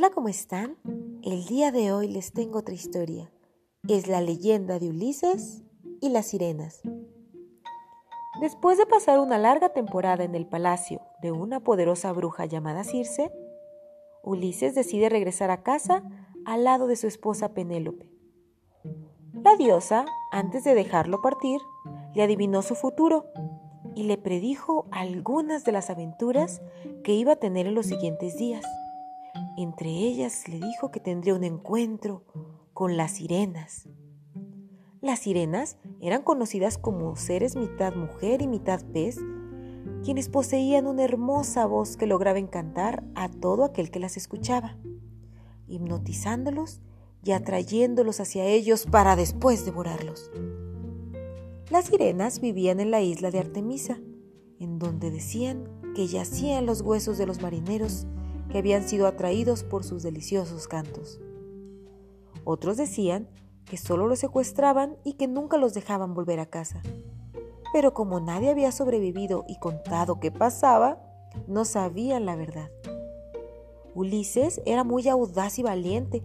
[0.00, 0.78] Hola, ¿cómo están?
[1.22, 3.30] El día de hoy les tengo otra historia.
[3.86, 5.62] Es la leyenda de Ulises
[6.00, 6.80] y las sirenas.
[8.40, 13.30] Después de pasar una larga temporada en el palacio de una poderosa bruja llamada Circe,
[14.22, 16.02] Ulises decide regresar a casa
[16.46, 18.10] al lado de su esposa Penélope.
[19.34, 21.60] La diosa, antes de dejarlo partir,
[22.14, 23.26] le adivinó su futuro
[23.94, 26.62] y le predijo algunas de las aventuras
[27.04, 28.64] que iba a tener en los siguientes días.
[29.62, 32.24] Entre ellas le dijo que tendría un encuentro
[32.72, 33.90] con las sirenas.
[35.02, 39.18] Las sirenas eran conocidas como seres mitad mujer y mitad pez,
[40.02, 44.78] quienes poseían una hermosa voz que lograba encantar a todo aquel que las escuchaba,
[45.68, 46.80] hipnotizándolos
[47.22, 50.30] y atrayéndolos hacia ellos para después devorarlos.
[51.68, 53.98] Las sirenas vivían en la isla de Artemisa,
[54.58, 58.06] en donde decían que yacían los huesos de los marineros
[58.50, 61.20] que habían sido atraídos por sus deliciosos cantos.
[62.44, 63.28] Otros decían
[63.64, 66.82] que solo los secuestraban y que nunca los dejaban volver a casa.
[67.72, 71.00] Pero como nadie había sobrevivido y contado qué pasaba,
[71.46, 72.70] no sabían la verdad.
[73.94, 76.22] Ulises era muy audaz y valiente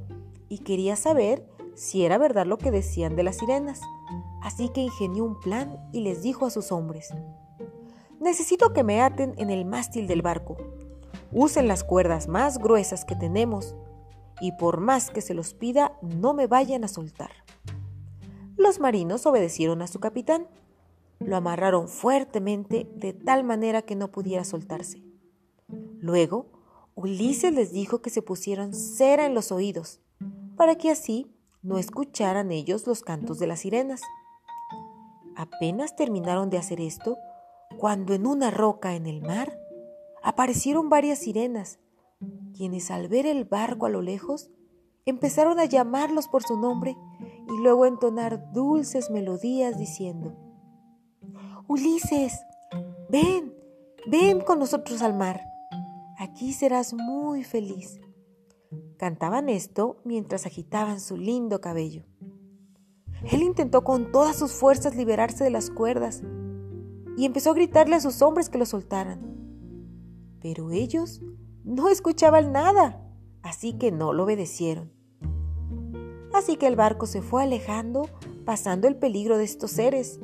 [0.50, 1.46] y quería saber
[1.76, 3.82] si era verdad lo que decían de las sirenas.
[4.42, 7.14] Así que ingenió un plan y les dijo a sus hombres,
[8.20, 10.58] necesito que me aten en el mástil del barco.
[11.32, 13.76] Usen las cuerdas más gruesas que tenemos
[14.42, 17.32] y por más que se los pida, no me vayan a soltar.
[18.58, 20.48] Los marinos obedecieron a su capitán.
[21.20, 25.04] Lo amarraron fuertemente de tal manera que no pudiera soltarse.
[26.00, 26.48] Luego,
[26.96, 30.00] Ulises les dijo que se pusieran cera en los oídos,
[30.56, 34.02] para que así no escucharan ellos los cantos de las sirenas.
[35.36, 37.18] Apenas terminaron de hacer esto,
[37.78, 39.58] cuando en una roca en el mar
[40.26, 41.78] aparecieron varias sirenas,
[42.56, 44.50] quienes al ver el barco a lo lejos
[45.06, 46.98] empezaron a llamarlos por su nombre
[47.48, 50.36] y luego a entonar dulces melodías diciendo,
[51.68, 52.40] Ulises,
[53.08, 53.54] ven,
[54.08, 55.42] ven con nosotros al mar,
[56.18, 58.02] aquí serás muy feliz.
[58.98, 62.04] Cantaban esto mientras agitaban su lindo cabello.
[63.32, 66.24] Él intentó con todas sus fuerzas liberarse de las cuerdas
[67.16, 69.35] y empezó a gritarle a sus hombres que lo soltaran.
[70.46, 71.24] Pero ellos
[71.64, 73.04] no escuchaban nada,
[73.42, 74.92] así que no lo obedecieron.
[76.36, 78.08] Así que el barco se fue alejando,
[78.46, 80.20] pasando el peligro de estos seres,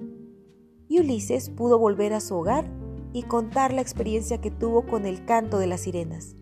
[0.87, 2.71] y Ulises pudo volver a su hogar
[3.13, 6.35] y contar la experiencia que tuvo con el canto de las sirenas.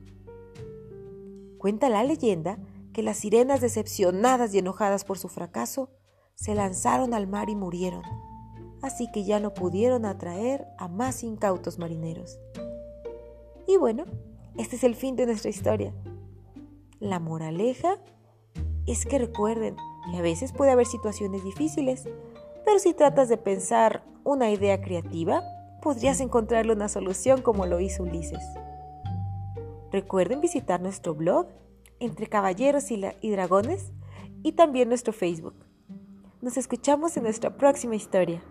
[1.57, 2.59] Cuenta la leyenda
[2.91, 5.89] que las sirenas decepcionadas y enojadas por su fracaso
[6.35, 8.03] se lanzaron al mar y murieron,
[8.81, 12.41] así que ya no pudieron atraer a más incautos marineros.
[13.69, 14.06] Y bueno,
[14.57, 15.94] este es el fin de nuestra historia.
[17.00, 17.97] La moraleja
[18.88, 19.75] es que recuerden
[20.09, 22.09] que a veces puede haber situaciones difíciles,
[22.66, 25.44] pero si tratas de pensar una idea creativa,
[25.84, 28.44] podrías encontrarle una solución como lo hizo Ulises.
[29.91, 31.46] Recuerden visitar nuestro blog
[32.00, 33.91] Entre Caballeros y, y Dragones
[34.41, 35.53] y también nuestro Facebook.
[36.41, 38.41] Nos escuchamos en nuestra próxima historia.